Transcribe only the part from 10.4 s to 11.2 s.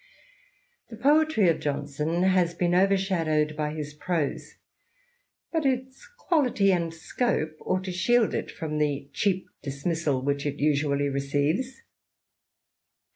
it usually